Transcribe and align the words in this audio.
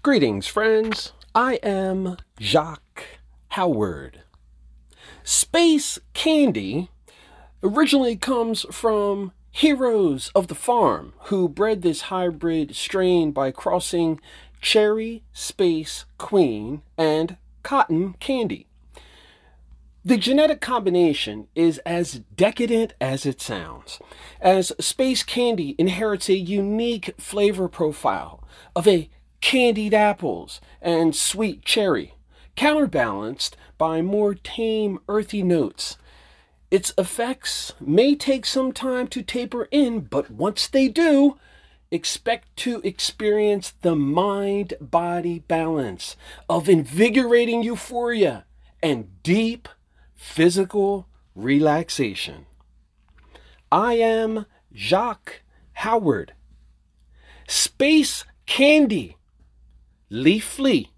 Greetings, 0.00 0.46
friends. 0.46 1.12
I 1.34 1.54
am 1.54 2.18
Jacque 2.38 3.18
Howard. 3.48 4.22
Space 5.24 5.98
candy 6.14 6.88
originally 7.64 8.14
comes 8.14 8.64
from 8.70 9.32
heroes 9.50 10.30
of 10.36 10.46
the 10.46 10.54
farm 10.54 11.14
who 11.24 11.48
bred 11.48 11.82
this 11.82 12.02
hybrid 12.02 12.76
strain 12.76 13.32
by 13.32 13.50
crossing 13.50 14.20
Cherry 14.60 15.24
Space 15.32 16.04
Queen 16.16 16.82
and 16.96 17.36
Cotton 17.64 18.14
Candy. 18.20 18.68
The 20.04 20.16
genetic 20.16 20.60
combination 20.60 21.48
is 21.56 21.78
as 21.78 22.20
decadent 22.36 22.94
as 23.00 23.26
it 23.26 23.40
sounds, 23.40 23.98
as 24.40 24.72
Space 24.78 25.24
Candy 25.24 25.74
inherits 25.76 26.28
a 26.28 26.38
unique 26.38 27.14
flavor 27.18 27.68
profile 27.68 28.44
of 28.76 28.86
a 28.86 29.10
candied 29.40 29.94
apples 29.94 30.60
and 30.80 31.14
sweet 31.14 31.64
cherry, 31.64 32.14
counterbalanced 32.56 33.56
by 33.76 34.02
more 34.02 34.34
tame, 34.34 34.98
earthy 35.08 35.42
notes. 35.42 35.96
Its 36.70 36.92
effects 36.98 37.72
may 37.80 38.14
take 38.14 38.44
some 38.44 38.72
time 38.72 39.06
to 39.08 39.22
taper 39.22 39.68
in, 39.70 40.00
but 40.00 40.30
once 40.30 40.66
they 40.66 40.88
do, 40.88 41.38
expect 41.90 42.54
to 42.56 42.80
experience 42.84 43.72
the 43.80 43.96
mind 43.96 44.74
body 44.80 45.38
balance 45.38 46.16
of 46.48 46.68
invigorating 46.68 47.62
euphoria 47.62 48.44
and 48.82 49.22
deep 49.22 49.68
physical 50.14 51.08
relaxation. 51.34 52.44
I 53.70 53.94
am 53.94 54.46
Jacque 54.72 55.42
Howard. 55.74 56.34
Space 57.46 58.24
Candy. 58.46 59.17
Leafly.com. 60.10 60.88